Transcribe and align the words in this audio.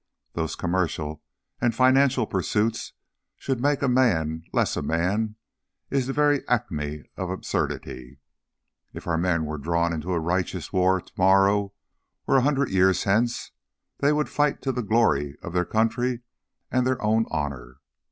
Those 0.33 0.55
commercial 0.55 1.21
and 1.59 1.75
financial 1.75 2.25
pursuits 2.25 2.93
should 3.37 3.61
make 3.61 3.83
a 3.83 3.87
man 3.87 4.43
less 4.51 4.75
a 4.75 4.81
man 4.81 5.35
is 5.91 6.07
the 6.07 6.11
very 6.11 6.41
acme 6.47 7.03
of 7.17 7.29
absurdity. 7.29 8.17
If 8.95 9.05
our 9.05 9.19
men 9.19 9.45
were 9.45 9.59
drawn 9.59 9.93
into 9.93 10.11
a 10.13 10.19
righteous 10.19 10.73
war 10.73 11.01
to 11.01 11.13
morrow 11.19 11.73
or 12.25 12.37
a 12.37 12.41
hundred 12.41 12.71
years 12.71 13.03
hence, 13.03 13.51
they 13.99 14.11
would 14.11 14.27
fight 14.27 14.59
to 14.63 14.71
the 14.71 14.81
glory 14.81 15.37
of 15.43 15.53
their 15.53 15.65
country 15.65 16.21
and 16.71 16.83
their 16.87 16.99
own 17.03 17.27
honour. 17.29 17.77